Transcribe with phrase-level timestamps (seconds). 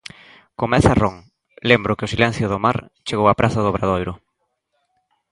[0.61, 1.15] Comeza Ron:
[1.69, 4.13] Lembro que o silencio do mar chegou á praza do Obradoiro.